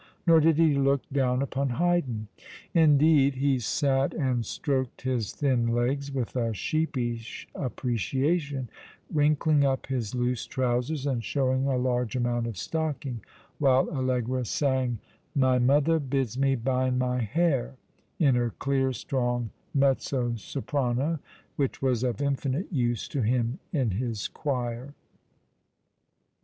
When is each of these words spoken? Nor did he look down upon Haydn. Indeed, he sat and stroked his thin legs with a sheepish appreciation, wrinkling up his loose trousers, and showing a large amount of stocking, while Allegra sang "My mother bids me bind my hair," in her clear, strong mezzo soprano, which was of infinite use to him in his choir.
Nor 0.25 0.39
did 0.39 0.57
he 0.57 0.73
look 0.73 1.07
down 1.13 1.43
upon 1.43 1.69
Haydn. 1.69 2.27
Indeed, 2.73 3.35
he 3.35 3.59
sat 3.59 4.15
and 4.15 4.43
stroked 4.43 5.03
his 5.03 5.31
thin 5.31 5.67
legs 5.67 6.11
with 6.11 6.35
a 6.35 6.55
sheepish 6.55 7.47
appreciation, 7.53 8.67
wrinkling 9.13 9.63
up 9.63 9.85
his 9.85 10.15
loose 10.15 10.47
trousers, 10.47 11.05
and 11.05 11.23
showing 11.23 11.67
a 11.67 11.77
large 11.77 12.15
amount 12.15 12.47
of 12.47 12.57
stocking, 12.57 13.21
while 13.59 13.87
Allegra 13.91 14.43
sang 14.43 14.97
"My 15.35 15.59
mother 15.59 15.99
bids 15.99 16.35
me 16.35 16.55
bind 16.55 16.97
my 16.97 17.19
hair," 17.21 17.75
in 18.17 18.33
her 18.33 18.55
clear, 18.57 18.93
strong 18.93 19.51
mezzo 19.71 20.33
soprano, 20.35 21.19
which 21.57 21.79
was 21.79 22.01
of 22.03 22.23
infinite 22.23 22.73
use 22.73 23.07
to 23.09 23.21
him 23.21 23.59
in 23.71 23.91
his 23.91 24.27
choir. 24.27 24.95